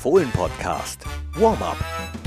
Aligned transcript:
Fohlen-Podcast. 0.00 1.04
Warm-up. 1.38 2.19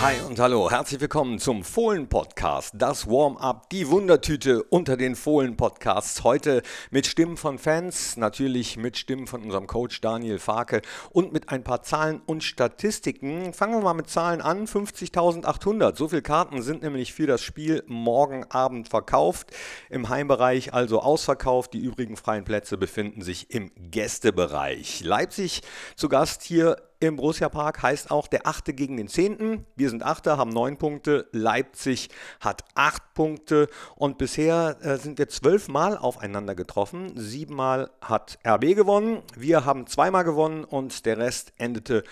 Hi 0.00 0.14
und 0.28 0.38
hallo, 0.38 0.70
herzlich 0.70 1.00
willkommen 1.00 1.40
zum 1.40 1.64
Fohlen-Podcast, 1.64 2.74
das 2.78 3.08
Warm-up, 3.08 3.68
die 3.70 3.88
Wundertüte 3.88 4.62
unter 4.62 4.96
den 4.96 5.16
Fohlen-Podcasts. 5.16 6.22
Heute 6.22 6.62
mit 6.92 7.08
Stimmen 7.08 7.36
von 7.36 7.58
Fans, 7.58 8.16
natürlich 8.16 8.76
mit 8.76 8.96
Stimmen 8.96 9.26
von 9.26 9.42
unserem 9.42 9.66
Coach 9.66 10.00
Daniel 10.00 10.38
Farke 10.38 10.82
und 11.10 11.32
mit 11.32 11.48
ein 11.48 11.64
paar 11.64 11.82
Zahlen 11.82 12.22
und 12.26 12.44
Statistiken. 12.44 13.52
Fangen 13.52 13.74
wir 13.74 13.80
mal 13.80 13.94
mit 13.94 14.08
Zahlen 14.08 14.40
an, 14.40 14.68
50.800. 14.68 15.96
So 15.96 16.06
viele 16.06 16.22
Karten 16.22 16.62
sind 16.62 16.82
nämlich 16.82 17.12
für 17.12 17.26
das 17.26 17.42
Spiel 17.42 17.82
morgen 17.88 18.44
Abend 18.44 18.88
verkauft. 18.88 19.50
Im 19.90 20.08
Heimbereich 20.08 20.72
also 20.74 21.00
ausverkauft. 21.00 21.74
Die 21.74 21.80
übrigen 21.80 22.16
freien 22.16 22.44
Plätze 22.44 22.78
befinden 22.78 23.22
sich 23.22 23.50
im 23.50 23.72
Gästebereich. 23.90 25.02
Leipzig 25.02 25.62
zu 25.96 26.08
Gast 26.08 26.44
hier 26.44 26.76
im 27.00 27.14
Borussia 27.14 27.48
Park 27.48 27.82
heißt 27.82 28.10
auch 28.10 28.26
der 28.26 28.46
Achte 28.46 28.72
gegen 28.74 28.96
den 28.96 29.06
Zehnten. 29.06 29.64
Wir 29.76 29.88
sind 29.88 30.02
Achter, 30.02 30.36
haben 30.36 30.50
neun 30.50 30.78
Punkte. 30.78 31.28
Leipzig 31.30 32.08
hat 32.40 32.64
acht 32.74 33.14
Punkte. 33.14 33.68
Und 33.94 34.18
bisher 34.18 34.76
äh, 34.82 34.96
sind 34.96 35.18
wir 35.18 35.28
zwölfmal 35.28 35.96
aufeinander 35.96 36.56
getroffen. 36.56 37.12
Siebenmal 37.14 37.90
hat 38.00 38.40
RB 38.44 38.74
gewonnen. 38.74 39.22
Wir 39.36 39.64
haben 39.64 39.86
zweimal 39.86 40.24
gewonnen 40.24 40.64
und 40.64 41.06
der 41.06 41.18
Rest 41.18 41.52
endete 41.56 42.02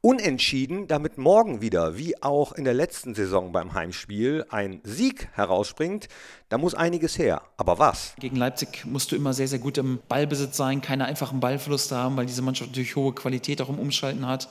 unentschieden, 0.00 0.86
damit 0.86 1.18
morgen 1.18 1.60
wieder, 1.60 1.98
wie 1.98 2.22
auch 2.22 2.52
in 2.52 2.62
der 2.62 2.74
letzten 2.74 3.16
Saison 3.16 3.50
beim 3.50 3.74
Heimspiel, 3.74 4.46
ein 4.50 4.80
Sieg 4.84 5.28
herausspringt. 5.32 6.06
Da 6.48 6.58
muss 6.58 6.74
einiges 6.74 7.18
her. 7.18 7.42
Aber 7.56 7.80
was? 7.80 8.14
Gegen 8.20 8.36
Leipzig 8.36 8.84
musst 8.84 9.10
du 9.10 9.16
immer 9.16 9.32
sehr, 9.32 9.48
sehr 9.48 9.58
gut 9.58 9.78
im 9.78 9.98
Ballbesitz 10.08 10.56
sein, 10.56 10.80
keine 10.80 11.06
einfachen 11.06 11.40
Ballverluste 11.40 11.96
haben, 11.96 12.16
weil 12.16 12.26
diese 12.26 12.42
Mannschaft 12.42 12.70
natürlich 12.70 12.94
hohe 12.94 13.12
Qualität 13.12 13.60
auch 13.60 13.68
im 13.68 13.80
Umschalten 13.80 14.26
hat. 14.28 14.48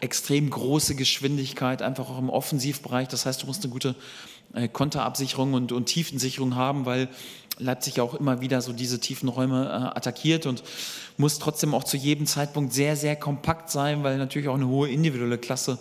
Extrem 0.00 0.50
große 0.50 0.94
Geschwindigkeit, 0.94 1.80
einfach 1.80 2.10
auch 2.10 2.18
im 2.18 2.28
Offensivbereich. 2.28 3.08
Das 3.08 3.24
heißt, 3.24 3.42
du 3.42 3.46
musst 3.46 3.64
eine 3.64 3.72
gute 3.72 3.94
äh, 4.52 4.68
Konterabsicherung 4.68 5.54
und, 5.54 5.72
und 5.72 5.86
Tiefensicherung 5.86 6.54
haben, 6.54 6.84
weil 6.84 7.08
Leipzig 7.56 8.00
auch 8.00 8.14
immer 8.14 8.42
wieder 8.42 8.60
so 8.60 8.74
diese 8.74 9.00
tiefen 9.00 9.30
Räume 9.30 9.64
äh, 9.66 9.96
attackiert 9.96 10.44
und 10.44 10.62
muss 11.16 11.38
trotzdem 11.38 11.74
auch 11.74 11.84
zu 11.84 11.96
jedem 11.96 12.26
Zeitpunkt 12.26 12.74
sehr, 12.74 12.94
sehr 12.94 13.16
kompakt 13.16 13.70
sein, 13.70 14.04
weil 14.04 14.18
natürlich 14.18 14.48
auch 14.48 14.54
eine 14.54 14.68
hohe 14.68 14.90
individuelle 14.90 15.38
Klasse 15.38 15.78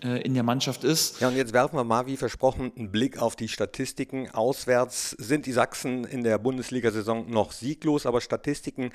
in 0.00 0.34
der 0.34 0.42
Mannschaft 0.42 0.84
ist. 0.84 1.20
Ja, 1.20 1.28
und 1.28 1.36
jetzt 1.36 1.52
werfen 1.52 1.76
wir 1.76 1.84
mal, 1.84 2.06
wie 2.06 2.16
versprochen, 2.16 2.72
einen 2.76 2.90
Blick 2.90 3.20
auf 3.20 3.36
die 3.36 3.48
Statistiken. 3.48 4.30
Auswärts 4.30 5.10
sind 5.10 5.46
die 5.46 5.52
Sachsen 5.52 6.04
in 6.04 6.22
der 6.22 6.38
Bundesliga-Saison 6.38 7.28
noch 7.30 7.52
sieglos, 7.52 8.06
aber 8.06 8.20
Statistiken 8.20 8.90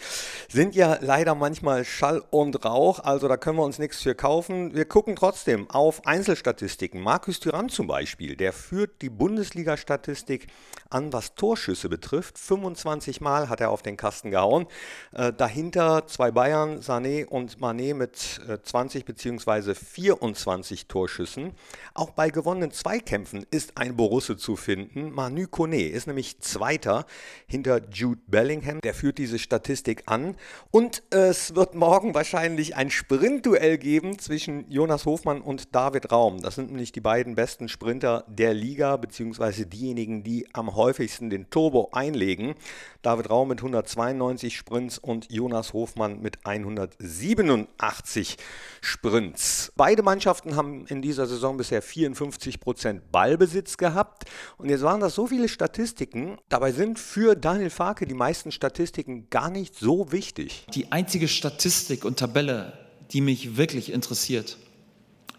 sind 0.50 0.76
ja 0.76 0.98
leider 1.02 1.36
manchmal 1.36 1.84
Schall 1.84 2.24
und 2.30 2.64
Rauch, 2.66 3.00
also 3.00 3.28
da 3.28 3.38
können 3.38 3.58
wir 3.58 3.64
uns 3.64 3.80
nichts 3.80 4.02
für 4.02 4.16
kaufen. 4.16 4.74
Wir 4.74 4.86
gucken 4.86 5.16
trotzdem 5.16 5.70
auf 5.70 6.06
Einzelstatistiken. 6.06 7.02
Markus 7.02 7.40
Thuram 7.40 7.70
zum 7.70 7.88
Beispiel, 7.88 8.36
der 8.36 8.54
führt 8.54 9.02
die 9.02 9.10
Bundesliga-Statistik 9.10 10.48
an, 10.90 11.12
was 11.12 11.36
Torschüsse 11.36 11.90
betrifft. 11.90 12.38
25 12.38 13.22
Mal 13.22 13.50
hat 13.50 13.62
er 13.62 13.72
auf 13.72 13.82
den 13.82 13.98
Kasten 13.98 14.32
gehauen. 14.32 14.68
Äh, 15.12 15.34
dahinter 15.34 16.08
zwei 16.08 16.32
Bayern, 16.32 16.80
Sané 16.80 17.26
und 17.26 17.60
Mané 17.60 17.94
mit 17.94 18.42
äh, 18.48 18.62
20 18.62 19.06
bzw. 19.06 19.74
24 19.74 20.88
Torschüssen. 20.94 21.54
Auch 21.96 22.12
bei 22.12 22.30
gewonnenen 22.30 22.72
Zweikämpfen 22.72 23.48
ist 23.50 23.80
ein 23.80 23.96
Borusse 23.96 24.38
zu 24.38 24.56
finden. 24.56 25.12
Manu 25.12 25.48
Kone 25.48 25.88
ist 25.88 26.06
nämlich 26.06 26.40
Zweiter 26.40 27.08
hinter 27.48 27.82
Jude 27.92 28.22
Bellingham. 28.28 28.80
Der 28.82 28.94
führt 28.94 29.18
diese 29.18 29.40
Statistik 29.40 30.04
an. 30.06 30.36
Und 30.70 31.02
es 31.10 31.56
wird 31.56 31.74
morgen 31.74 32.14
wahrscheinlich 32.14 32.76
ein 32.76 32.92
Sprintduell 32.92 33.80
geben 33.80 34.20
zwischen 34.20 34.70
Jonas 34.70 35.08
Hofmann 35.08 35.42
und 35.42 35.74
David 35.74 36.12
Raum. 36.12 36.44
Das 36.44 36.54
sind 36.56 36.70
nämlich 36.70 36.92
die 36.92 37.02
beiden 37.02 37.34
besten 37.34 37.70
Sprinter 37.70 38.24
der 38.28 38.54
Liga, 38.54 38.98
beziehungsweise 38.98 39.66
diejenigen, 39.66 40.24
die 40.24 40.48
am 40.54 40.76
häufigsten 40.76 41.32
den 41.32 41.50
Turbo 41.50 41.90
einlegen. 41.92 42.54
David 43.02 43.32
Raum 43.32 43.48
mit 43.48 43.60
192 43.60 44.56
Sprints 44.56 45.00
und 45.00 45.32
Jonas 45.32 45.74
Hofmann 45.74 46.22
mit 46.22 46.46
187 46.46 48.38
Sprints. 48.80 49.74
Beide 49.76 50.04
Mannschaften 50.04 50.56
haben 50.56 50.83
in 50.88 51.02
dieser 51.02 51.28
Saison 51.28 51.58
bisher 51.58 51.82
54 51.82 52.60
Prozent 52.60 53.12
Ballbesitz 53.12 53.78
gehabt. 53.78 54.24
Und 54.58 54.70
jetzt 54.70 54.82
waren 54.82 55.00
das 55.00 55.16
so 55.16 55.28
viele 55.28 55.50
Statistiken. 55.50 56.38
Dabei 56.50 56.72
sind 56.72 57.00
für 57.00 57.36
Daniel 57.36 57.70
Farke 57.70 58.06
die 58.06 58.14
meisten 58.14 58.52
Statistiken 58.52 59.30
gar 59.30 59.50
nicht 59.50 59.76
so 59.76 60.12
wichtig. 60.12 60.66
Die 60.74 60.92
einzige 60.92 61.28
Statistik 61.28 62.06
und 62.06 62.20
Tabelle, 62.20 62.74
die 63.12 63.22
mich 63.22 63.58
wirklich 63.58 63.92
interessiert, 63.92 64.58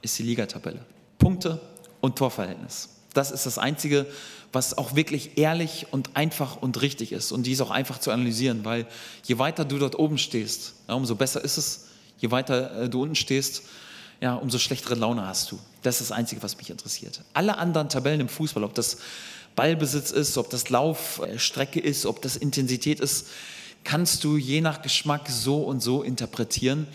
ist 0.03 0.19
die 0.19 0.25
Ligatabelle. 0.25 0.85
Punkte 1.19 1.61
und 2.01 2.17
Torverhältnis. 2.17 2.91
Das 3.15 3.31
ist 3.31 3.47
das 3.47 3.59
Einzige, 3.59 4.07
was 4.53 4.77
auch 4.77 4.95
wirklich 4.95 5.39
ehrlich 5.39 5.87
und 5.91 6.17
einfach 6.17 6.61
und 6.61 6.81
richtig 6.83 7.13
ist. 7.13 7.33
Und 7.33 7.47
die 7.47 7.53
ist 7.53 7.61
auch 7.61 7.71
einfach 7.71 7.99
zu 7.99 8.11
analysieren, 8.11 8.65
weil 8.65 8.87
je 9.25 9.39
weiter 9.39 9.65
du 9.65 9.79
dort 9.79 9.99
oben 9.99 10.19
stehst, 10.19 10.75
umso 10.87 11.15
besser 11.15 11.43
ist 11.43 11.57
es. 11.57 11.87
Je 12.19 12.31
weiter 12.31 12.83
äh, 12.83 12.89
du 12.89 13.03
unten 13.03 13.17
stehst, 13.17 13.65
ja, 14.21 14.35
umso 14.35 14.59
schlechtere 14.59 14.95
Laune 14.95 15.27
hast 15.27 15.51
du. 15.53 15.59
Das 15.83 16.01
ist 16.01 16.11
das 16.11 16.17
Einzige, 16.17 16.43
was 16.43 16.57
mich 16.57 16.71
interessiert. 16.71 17.21
Alle 17.35 17.59
anderen 17.59 17.89
Tabellen 17.89 18.21
im 18.21 18.29
Fußball, 18.29 18.65
ob 18.65 18.75
das 18.75 18.99
Ballbesitz 19.57 20.11
ist, 20.11 20.37
ob 20.39 20.51
das 20.51 20.71
Laufstrecke 20.71 21.81
ist, 21.81 22.07
ob 22.07 22.23
das 22.23 22.37
Intensität 22.37 23.01
ist, 23.01 23.29
kannst 23.85 24.25
du 24.25 24.37
je 24.37 24.61
nach 24.61 24.83
Geschmack 24.83 25.29
so 25.29 25.63
und 25.63 25.81
so 25.81 26.03
interpretieren. 26.03 26.87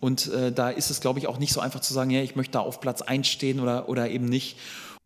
Und 0.00 0.28
äh, 0.28 0.52
da 0.52 0.70
ist 0.70 0.90
es, 0.90 1.00
glaube 1.00 1.18
ich, 1.18 1.26
auch 1.26 1.38
nicht 1.38 1.52
so 1.52 1.60
einfach 1.60 1.80
zu 1.80 1.92
sagen, 1.92 2.10
ja, 2.10 2.22
ich 2.22 2.36
möchte 2.36 2.52
da 2.52 2.60
auf 2.60 2.80
Platz 2.80 3.02
1 3.02 3.26
stehen 3.26 3.60
oder, 3.60 3.88
oder 3.88 4.08
eben 4.10 4.26
nicht. 4.26 4.56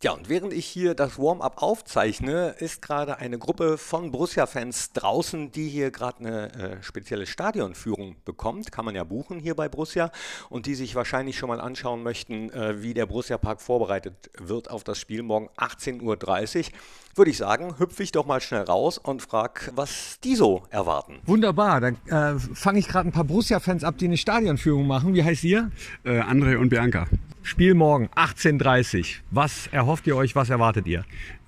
Ja, 0.02 0.10
und 0.10 0.28
während 0.28 0.52
ich 0.52 0.66
hier 0.66 0.96
das 0.96 1.16
Warm-up 1.16 1.62
aufzeichne, 1.62 2.56
ist 2.58 2.82
gerade 2.82 3.18
eine 3.18 3.38
Gruppe 3.38 3.78
von 3.78 4.10
Borussia-Fans 4.10 4.94
draußen, 4.94 5.52
die 5.52 5.68
hier 5.68 5.92
gerade 5.92 6.18
eine 6.18 6.52
äh, 6.54 6.82
spezielle 6.82 7.24
Stadionführung 7.24 8.16
bekommt. 8.24 8.72
Kann 8.72 8.84
man 8.84 8.96
ja 8.96 9.04
buchen 9.04 9.38
hier 9.38 9.54
bei 9.54 9.68
Borussia 9.68 10.10
und 10.48 10.66
die 10.66 10.74
sich 10.74 10.96
wahrscheinlich 10.96 11.38
schon 11.38 11.50
mal 11.50 11.60
anschauen 11.60 12.02
möchten, 12.02 12.50
äh, 12.50 12.82
wie 12.82 12.94
der 12.94 13.06
Borussia-Park 13.06 13.60
vorbereitet 13.60 14.28
wird 14.36 14.72
auf 14.72 14.82
das 14.82 14.98
Spiel 14.98 15.22
morgen 15.22 15.48
18.30 15.56 16.02
Uhr. 16.02 16.66
Würde 17.14 17.30
ich 17.30 17.36
sagen, 17.36 17.78
hüpfe 17.78 18.02
ich 18.02 18.10
doch 18.10 18.26
mal 18.26 18.40
schnell 18.40 18.62
raus 18.62 18.98
und 18.98 19.22
frage, 19.22 19.70
was 19.76 20.18
die 20.24 20.34
so 20.34 20.64
erwarten. 20.70 21.20
Wunderbar, 21.26 21.80
dann 21.80 21.96
äh, 22.06 22.40
fange 22.54 22.80
ich 22.80 22.88
gerade 22.88 23.08
ein 23.08 23.12
paar 23.12 23.22
Borussia-Fans 23.22 23.84
ab, 23.84 23.98
die 23.98 24.06
eine 24.06 24.16
Stadionführung 24.16 24.84
machen. 24.84 25.14
Wie 25.14 25.22
heißt 25.22 25.44
ihr? 25.44 25.70
Äh, 26.02 26.22
André 26.22 26.56
und 26.56 26.70
Bianca. 26.70 27.06
Spiel 27.42 27.74
morgen 27.74 28.08
18.30 28.14 28.98
Uhr. 29.00 29.04
Was 29.30 29.66
erhofft 29.68 30.06
ihr 30.06 30.16
euch, 30.16 30.36
was 30.36 30.48
erwartet 30.50 30.86
ihr? 30.86 31.04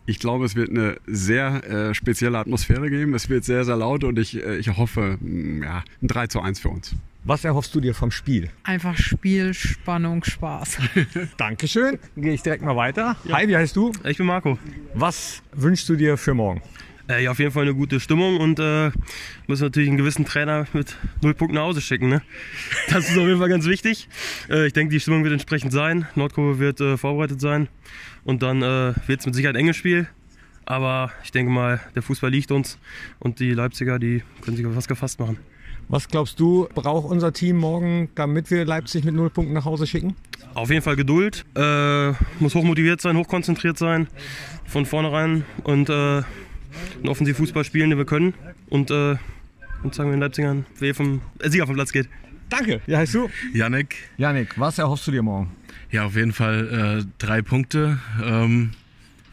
Ich 0.06 0.18
glaube, 0.18 0.44
es 0.44 0.54
wird 0.54 0.70
eine 0.70 0.96
sehr 1.06 1.64
äh, 1.64 1.94
spezielle 1.94 2.36
Atmosphäre 2.38 2.90
geben. 2.90 3.14
Es 3.14 3.28
wird 3.28 3.44
sehr, 3.44 3.64
sehr 3.64 3.76
laut 3.76 4.04
und 4.04 4.18
ich, 4.18 4.36
äh, 4.44 4.56
ich 4.58 4.76
hoffe, 4.76 5.16
mh, 5.20 5.64
ja, 5.64 5.84
ein 6.02 6.08
3 6.08 6.26
zu 6.26 6.40
1 6.40 6.60
für 6.60 6.68
uns. 6.68 6.94
Was 7.22 7.44
erhoffst 7.44 7.74
du 7.74 7.80
dir 7.80 7.94
vom 7.94 8.10
Spiel? 8.10 8.50
Einfach 8.64 8.98
Spiel, 8.98 9.54
Spannung, 9.54 10.22
Spaß. 10.24 10.76
Dankeschön. 11.38 11.98
Gehe 12.16 12.34
ich 12.34 12.42
direkt 12.42 12.62
mal 12.62 12.76
weiter. 12.76 13.16
Ja. 13.24 13.36
Hi, 13.38 13.48
wie 13.48 13.56
heißt 13.56 13.74
du? 13.76 13.92
Ich 14.04 14.18
bin 14.18 14.26
Marco. 14.26 14.58
Was 14.92 15.42
wünschst 15.52 15.88
du 15.88 15.96
dir 15.96 16.18
für 16.18 16.34
morgen? 16.34 16.60
Äh, 17.08 17.24
ja, 17.24 17.30
auf 17.30 17.38
jeden 17.38 17.50
Fall 17.50 17.62
eine 17.62 17.74
gute 17.74 18.00
Stimmung 18.00 18.38
und 18.38 18.58
äh, 18.58 18.90
müssen 19.46 19.64
natürlich 19.64 19.88
einen 19.88 19.98
gewissen 19.98 20.24
Trainer 20.24 20.66
mit 20.72 20.96
null 21.22 21.34
Punkten 21.34 21.56
nach 21.56 21.64
Hause 21.64 21.80
schicken. 21.82 22.08
Ne? 22.08 22.22
Das 22.88 23.10
ist 23.10 23.18
auf 23.18 23.26
jeden 23.26 23.38
Fall 23.38 23.48
ganz 23.50 23.66
wichtig. 23.66 24.08
Äh, 24.48 24.66
ich 24.66 24.72
denke, 24.72 24.92
die 24.92 25.00
Stimmung 25.00 25.22
wird 25.22 25.34
entsprechend 25.34 25.72
sein. 25.72 26.06
Nordkurve 26.14 26.58
wird 26.58 26.80
äh, 26.80 26.96
vorbereitet 26.96 27.40
sein 27.40 27.68
und 28.24 28.42
dann 28.42 28.62
äh, 28.62 28.94
wird 29.06 29.20
es 29.20 29.26
mit 29.26 29.34
Sicherheit 29.34 29.56
ein 29.56 29.60
enges 29.60 29.76
Spiel. 29.76 30.06
Aber 30.64 31.12
ich 31.22 31.30
denke 31.30 31.52
mal, 31.52 31.80
der 31.94 32.00
Fußball 32.00 32.30
liegt 32.30 32.50
uns 32.50 32.78
und 33.18 33.38
die 33.38 33.52
Leipziger, 33.52 33.98
die 33.98 34.22
können 34.40 34.56
sich 34.56 34.64
auf 34.64 34.74
was 34.74 34.88
gefasst 34.88 35.20
machen. 35.20 35.36
Was 35.88 36.08
glaubst 36.08 36.40
du, 36.40 36.66
braucht 36.74 37.10
unser 37.10 37.34
Team 37.34 37.58
morgen, 37.58 38.08
damit 38.14 38.50
wir 38.50 38.64
Leipzig 38.64 39.04
mit 39.04 39.14
null 39.14 39.28
Punkten 39.28 39.52
nach 39.52 39.66
Hause 39.66 39.86
schicken? 39.86 40.16
Auf 40.54 40.70
jeden 40.70 40.80
Fall 40.80 40.96
Geduld, 40.96 41.44
äh, 41.54 42.12
muss 42.38 42.54
hochmotiviert 42.54 43.02
sein, 43.02 43.18
hochkonzentriert 43.18 43.76
sein, 43.76 44.08
von 44.64 44.86
vornherein 44.86 45.44
und 45.64 45.90
äh, 45.90 46.22
einen 46.96 47.08
offensiven 47.08 47.44
Fußball 47.44 47.64
spielen, 47.64 47.90
den 47.90 47.98
wir 47.98 48.06
können 48.06 48.34
und, 48.68 48.90
äh, 48.90 49.16
und 49.82 49.94
sagen 49.94 50.10
wir 50.10 50.16
den 50.16 50.20
Leipzigern, 50.20 50.66
wer 50.78 50.94
vom 50.94 51.20
äh, 51.40 51.50
Sieger 51.50 51.66
vom 51.66 51.74
Platz 51.74 51.92
geht. 51.92 52.08
Danke. 52.48 52.80
Wie 52.86 52.96
heißt 52.96 53.14
du? 53.14 53.28
Janik. 53.52 53.96
Janik, 54.16 54.58
was 54.58 54.78
erhoffst 54.78 55.06
du 55.06 55.10
dir 55.10 55.22
morgen? 55.22 55.50
Ja, 55.90 56.06
auf 56.06 56.16
jeden 56.16 56.32
Fall 56.32 57.00
äh, 57.00 57.10
drei 57.18 57.42
Punkte. 57.42 57.98
Ähm, 58.22 58.70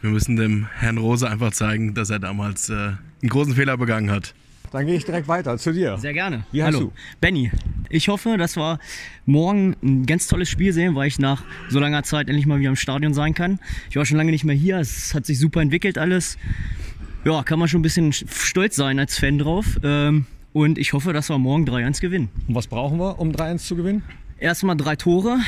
wir 0.00 0.10
müssen 0.10 0.36
dem 0.36 0.66
Herrn 0.74 0.98
Rose 0.98 1.28
einfach 1.28 1.52
zeigen, 1.52 1.94
dass 1.94 2.10
er 2.10 2.18
damals 2.18 2.68
äh, 2.68 2.74
einen 2.74 3.28
großen 3.28 3.54
Fehler 3.54 3.76
begangen 3.76 4.10
hat. 4.10 4.34
Dann 4.72 4.86
gehe 4.86 4.96
ich 4.96 5.04
direkt 5.04 5.28
weiter 5.28 5.58
zu 5.58 5.72
dir. 5.72 5.98
Sehr 5.98 6.14
gerne. 6.14 6.46
Wie 6.50 6.62
heißt 6.62 6.74
Hallo. 6.74 6.86
du? 6.86 6.92
Benny. 7.20 7.50
Ich 7.90 8.08
hoffe, 8.08 8.36
dass 8.38 8.56
wir 8.56 8.78
morgen 9.26 9.76
ein 9.82 10.06
ganz 10.06 10.26
tolles 10.28 10.48
Spiel 10.48 10.72
sehen, 10.72 10.94
weil 10.94 11.08
ich 11.08 11.18
nach 11.18 11.44
so 11.68 11.78
langer 11.78 12.04
Zeit 12.04 12.28
endlich 12.28 12.46
mal 12.46 12.58
wieder 12.58 12.70
im 12.70 12.76
Stadion 12.76 13.12
sein 13.12 13.34
kann. 13.34 13.60
Ich 13.90 13.96
war 13.96 14.06
schon 14.06 14.16
lange 14.16 14.30
nicht 14.30 14.44
mehr 14.44 14.56
hier. 14.56 14.78
Es 14.78 15.12
hat 15.14 15.26
sich 15.26 15.38
super 15.38 15.60
entwickelt 15.60 15.98
alles. 15.98 16.38
Ja, 17.24 17.42
kann 17.44 17.58
man 17.58 17.68
schon 17.68 17.80
ein 17.80 17.82
bisschen 17.82 18.12
stolz 18.12 18.76
sein 18.76 18.98
als 18.98 19.18
Fan 19.18 19.38
drauf. 19.38 19.78
Ähm, 19.82 20.26
Und 20.52 20.76
ich 20.76 20.92
hoffe, 20.92 21.12
dass 21.12 21.30
wir 21.30 21.38
morgen 21.38 21.64
3-1 21.64 22.00
gewinnen. 22.00 22.28
Und 22.48 22.54
was 22.54 22.66
brauchen 22.66 22.98
wir, 22.98 23.18
um 23.18 23.30
3-1 23.30 23.58
zu 23.58 23.76
gewinnen? 23.76 24.02
Erstmal 24.38 24.76
drei 24.76 24.96
Tore. 24.96 25.38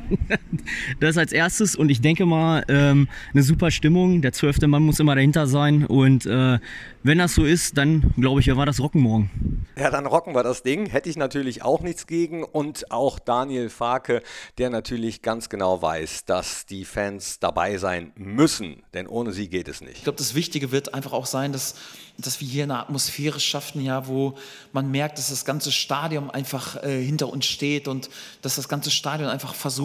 das 1.00 1.16
als 1.18 1.32
erstes. 1.32 1.76
Und 1.76 1.90
ich 1.90 2.00
denke 2.00 2.26
mal, 2.26 2.64
ähm, 2.68 3.08
eine 3.32 3.42
super 3.42 3.70
Stimmung. 3.70 4.22
Der 4.22 4.32
zwölfte 4.32 4.68
Mann 4.68 4.82
muss 4.82 5.00
immer 5.00 5.14
dahinter 5.14 5.46
sein. 5.46 5.86
Und 5.86 6.26
äh, 6.26 6.58
wenn 7.02 7.18
das 7.18 7.34
so 7.34 7.44
ist, 7.44 7.76
dann 7.78 8.12
glaube 8.16 8.40
ich, 8.40 8.54
war 8.54 8.66
das 8.66 8.80
Rocken 8.80 9.00
morgen. 9.00 9.66
Ja, 9.76 9.90
dann 9.90 10.06
rocken 10.06 10.34
wir 10.34 10.42
das 10.42 10.62
Ding. 10.62 10.86
Hätte 10.86 11.08
ich 11.08 11.16
natürlich 11.16 11.62
auch 11.62 11.80
nichts 11.80 12.06
gegen. 12.06 12.44
Und 12.44 12.90
auch 12.90 13.18
Daniel 13.18 13.70
Farke, 13.70 14.22
der 14.58 14.70
natürlich 14.70 15.22
ganz 15.22 15.48
genau 15.48 15.82
weiß, 15.82 16.24
dass 16.24 16.66
die 16.66 16.84
Fans 16.84 17.38
dabei 17.40 17.78
sein 17.78 18.12
müssen. 18.16 18.82
Denn 18.94 19.06
ohne 19.06 19.32
sie 19.32 19.48
geht 19.48 19.68
es 19.68 19.80
nicht. 19.80 19.98
Ich 19.98 20.04
glaube, 20.04 20.18
das 20.18 20.34
Wichtige 20.34 20.70
wird 20.70 20.94
einfach 20.94 21.12
auch 21.12 21.26
sein, 21.26 21.52
dass, 21.52 21.74
dass 22.18 22.40
wir 22.40 22.48
hier 22.48 22.64
eine 22.64 22.78
Atmosphäre 22.78 23.40
schaffen, 23.40 23.82
ja, 23.84 24.06
wo 24.06 24.34
man 24.72 24.90
merkt, 24.90 25.18
dass 25.18 25.30
das 25.30 25.44
ganze 25.44 25.72
Stadion 25.72 26.30
einfach 26.30 26.82
äh, 26.82 27.02
hinter 27.02 27.28
uns 27.28 27.46
steht 27.46 27.88
und 27.88 28.10
dass 28.42 28.56
das 28.56 28.68
ganze 28.68 28.90
Stadion 28.90 29.28
einfach 29.28 29.54
versucht, 29.54 29.81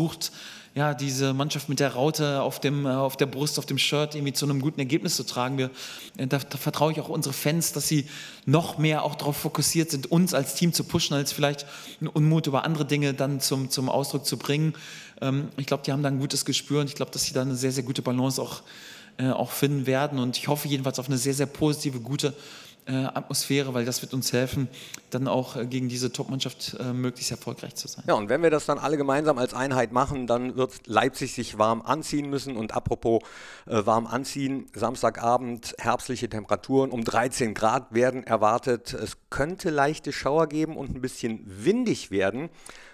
ja, 0.78 0.94
diese 0.94 1.34
Mannschaft 1.34 1.70
mit 1.70 1.80
der 1.80 1.94
Raute 1.94 2.44
auf, 2.44 2.60
dem, 2.60 2.86
äh, 2.86 2.90
auf 2.90 3.18
der 3.18 3.26
Brust, 3.26 3.58
auf 3.58 3.66
dem 3.66 3.80
Shirt 3.80 4.14
irgendwie 4.14 4.34
zu 4.34 4.46
einem 4.46 4.62
guten 4.62 4.80
Ergebnis 4.80 5.16
zu 5.16 5.24
tragen. 5.24 5.58
Wir, 5.58 5.72
äh, 6.18 6.28
da, 6.28 6.38
da 6.38 6.58
vertraue 6.58 6.92
ich 6.92 7.02
auch 7.02 7.10
unsere 7.10 7.34
Fans, 7.34 7.74
dass 7.74 7.88
sie 7.88 8.06
noch 8.46 8.78
mehr 8.78 9.04
auch 9.04 9.16
darauf 9.16 9.38
fokussiert 9.38 9.90
sind, 9.90 10.12
uns 10.12 10.36
als 10.36 10.54
Team 10.54 10.74
zu 10.74 10.84
pushen, 10.84 11.16
als 11.16 11.32
vielleicht 11.32 11.66
einen 12.00 12.10
Unmut 12.10 12.46
über 12.46 12.64
andere 12.64 12.86
Dinge 12.86 13.16
dann 13.16 13.40
zum, 13.40 13.72
zum 13.72 13.90
Ausdruck 13.90 14.28
zu 14.28 14.38
bringen. 14.38 14.76
Ähm, 15.20 15.50
ich 15.58 15.66
glaube, 15.66 15.82
die 15.84 15.92
haben 15.92 16.04
da 16.04 16.10
ein 16.10 16.20
gutes 16.20 16.46
Gespür 16.46 16.82
und 16.82 16.88
ich 16.88 16.96
glaube, 16.96 17.10
dass 17.10 17.24
sie 17.24 17.34
da 17.34 17.42
eine 17.42 17.56
sehr, 17.56 17.72
sehr 17.72 17.84
gute 17.84 18.04
Balance 18.04 18.40
auch, 18.40 18.62
äh, 19.18 19.32
auch 19.32 19.50
finden 19.50 19.88
werden. 19.88 20.20
Und 20.20 20.38
ich 20.38 20.48
hoffe 20.48 20.68
jedenfalls 20.68 21.00
auf 21.00 21.08
eine 21.08 21.18
sehr, 21.18 21.34
sehr 21.34 21.48
positive, 21.48 22.02
gute 22.02 22.36
Atmosphäre, 22.92 23.74
weil 23.74 23.86
das 23.86 24.02
wird 24.02 24.14
uns 24.14 24.32
helfen, 24.34 24.68
dann 25.10 25.28
auch 25.28 25.56
äh, 25.56 25.66
gegen 25.66 25.90
diese 25.90 26.12
Top-Mannschaft 26.12 26.78
äh, 26.80 26.94
möglichst 26.94 27.32
erfolgreich 27.32 27.76
zu 27.76 27.88
sein. 27.88 28.04
Ja, 28.08 28.14
und 28.14 28.30
wenn 28.30 28.42
wir 28.44 28.50
das 28.50 28.66
dann 28.66 28.80
alle 28.80 28.98
gemeinsam 28.98 29.38
als 29.38 29.54
Einheit 29.54 29.92
machen, 29.92 30.28
dann 30.28 30.56
wird 30.56 30.88
Leipzig 30.88 31.34
sich 31.34 31.58
warm 31.58 31.82
anziehen 31.82 32.30
müssen. 32.30 32.56
Und 32.56 32.74
apropos 32.74 33.22
äh, 33.66 33.86
warm 33.86 34.08
anziehen, 34.08 34.68
Samstagabend 34.74 35.76
herbstliche 35.80 36.30
Temperaturen 36.30 36.92
um 36.92 37.04
13 37.04 37.54
Grad 37.54 37.94
werden 37.94 38.24
erwartet. 38.24 38.94
Es 38.94 39.18
könnte 39.30 39.70
leichte 39.70 40.12
Schauer 40.12 40.48
geben 40.48 40.78
und 40.78 40.96
ein 40.96 41.02
bisschen 41.02 41.44
windig 41.46 42.12
werden 42.12 42.50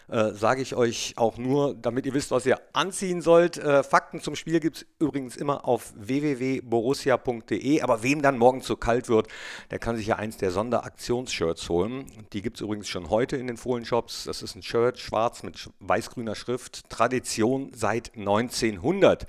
äh, 0.09 0.31
sage 0.31 0.61
ich 0.61 0.75
euch 0.75 1.13
auch 1.17 1.37
nur, 1.37 1.75
damit 1.75 2.05
ihr 2.05 2.13
wisst, 2.13 2.31
was 2.31 2.45
ihr 2.45 2.59
anziehen 2.73 3.21
sollt. 3.21 3.57
Äh, 3.57 3.83
Fakten 3.83 4.21
zum 4.21 4.35
Spiel 4.35 4.59
gibt 4.59 4.77
es 4.77 4.85
übrigens 4.99 5.35
immer 5.35 5.67
auf 5.67 5.93
www.borussia.de. 5.95 7.81
Aber 7.81 8.03
wem 8.03 8.21
dann 8.21 8.37
morgen 8.37 8.61
zu 8.61 8.75
kalt 8.75 9.09
wird, 9.09 9.27
der 9.71 9.79
kann 9.79 9.95
sich 9.95 10.07
ja 10.07 10.17
eins 10.17 10.37
der 10.37 10.51
Sonderaktionsshirts 10.51 11.69
holen. 11.69 12.05
Die 12.33 12.41
gibt 12.41 12.57
es 12.57 12.61
übrigens 12.61 12.89
schon 12.89 13.09
heute 13.09 13.37
in 13.37 13.47
den 13.47 13.57
Fohlen-Shops. 13.57 14.25
Das 14.25 14.41
ist 14.41 14.55
ein 14.55 14.63
Shirt, 14.63 14.99
schwarz 14.99 15.43
mit 15.43 15.69
weiß-grüner 15.79 16.35
Schrift. 16.35 16.89
Tradition 16.89 17.71
seit 17.73 18.15
1900 18.17 19.25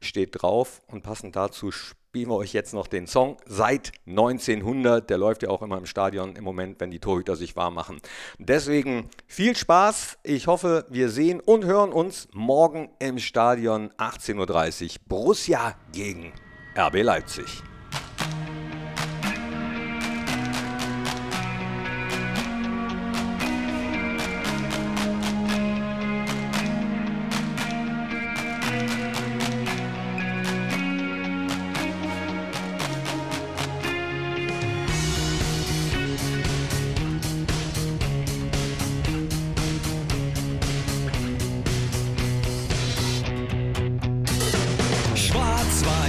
steht 0.00 0.42
drauf. 0.42 0.82
Und 0.86 1.02
passend 1.02 1.36
dazu 1.36 1.70
spielen 2.18 2.30
wir 2.30 2.36
euch 2.36 2.52
jetzt 2.52 2.74
noch 2.74 2.88
den 2.88 3.06
Song 3.06 3.36
seit 3.46 3.92
1900. 4.08 5.08
Der 5.08 5.18
läuft 5.18 5.44
ja 5.44 5.50
auch 5.50 5.62
immer 5.62 5.78
im 5.78 5.86
Stadion 5.86 6.34
im 6.34 6.42
Moment, 6.42 6.80
wenn 6.80 6.90
die 6.90 6.98
Torhüter 6.98 7.36
sich 7.36 7.54
warm 7.54 7.74
machen. 7.74 8.00
Deswegen 8.38 9.08
viel 9.28 9.54
Spaß. 9.54 10.18
Ich 10.24 10.48
hoffe, 10.48 10.84
wir 10.90 11.10
sehen 11.10 11.38
und 11.38 11.64
hören 11.64 11.92
uns 11.92 12.26
morgen 12.32 12.90
im 12.98 13.20
Stadion 13.20 13.90
18.30 13.98 14.84
Uhr. 14.84 14.90
Borussia 15.06 15.76
gegen 15.92 16.32
RB 16.76 17.02
Leipzig. 17.02 17.62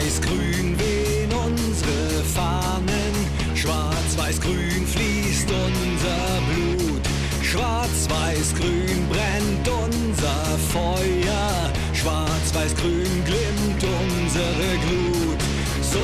Schwarz-Weiß-Grün 0.09 0.75
wehen 0.79 1.31
unsere 1.31 2.23
Fahnen, 2.33 3.13
Schwarz-Weiß-Grün 3.53 4.87
fließt 4.87 5.47
unser 5.51 6.41
Blut, 6.49 7.01
Schwarz-Weiß-Grün 7.43 9.07
brennt 9.07 9.69
unser 9.69 10.57
Feuer, 10.73 11.71
Schwarz-Weiß-Grün 11.93 13.23
glimmt 13.23 13.83
unsere 13.83 14.77
Glut. 14.87 15.41
So 15.83 16.01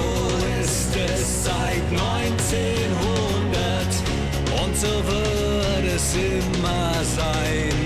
ist 0.61 0.95
es 0.95 1.45
seit 1.45 1.81
1900 1.89 2.05
und 4.63 4.77
so 4.77 4.87
wird 4.87 5.95
es 5.95 6.13
immer 6.13 6.93
sein. 7.17 7.84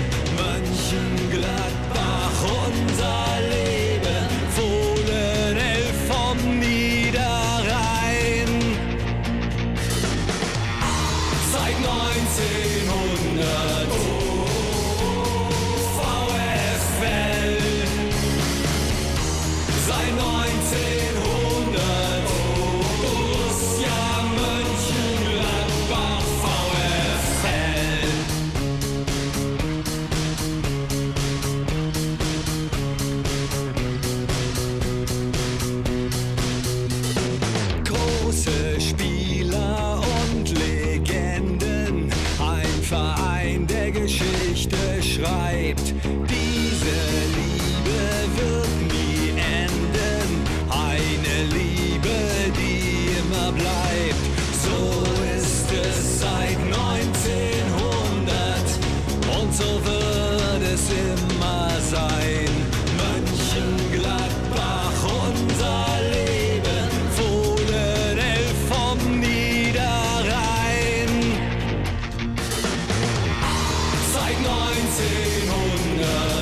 1900. 74.90 76.39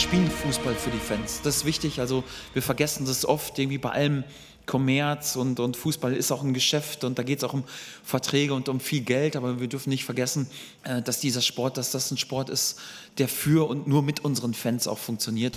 spielen 0.00 0.30
Fußball 0.30 0.74
für 0.74 0.90
die 0.90 0.98
Fans. 0.98 1.40
Das 1.42 1.56
ist 1.56 1.64
wichtig. 1.64 2.00
Also 2.00 2.24
wir 2.52 2.62
vergessen 2.62 3.06
das 3.06 3.24
oft 3.26 3.58
irgendwie 3.58 3.78
bei 3.78 3.90
allem 3.90 4.24
Kommerz 4.66 5.34
und, 5.34 5.60
und 5.60 5.76
Fußball 5.76 6.14
ist 6.14 6.30
auch 6.30 6.44
ein 6.44 6.52
Geschäft 6.52 7.02
und 7.02 7.18
da 7.18 7.22
geht 7.22 7.38
es 7.38 7.44
auch 7.44 7.54
um 7.54 7.64
Verträge 8.04 8.52
und 8.54 8.68
um 8.68 8.80
viel 8.80 9.00
Geld, 9.00 9.34
aber 9.34 9.60
wir 9.60 9.66
dürfen 9.66 9.88
nicht 9.88 10.04
vergessen, 10.04 10.48
äh, 10.84 11.00
dass 11.00 11.20
dieser 11.20 11.40
Sport, 11.40 11.78
dass 11.78 11.90
das 11.90 12.10
ein 12.10 12.18
Sport 12.18 12.50
ist, 12.50 12.78
der 13.16 13.28
für 13.28 13.68
und 13.68 13.88
nur 13.88 14.02
mit 14.02 14.24
unseren 14.24 14.52
Fans 14.52 14.86
auch 14.86 14.98
funktioniert. 14.98 15.56